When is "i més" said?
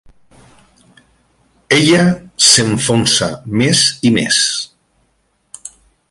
4.11-4.41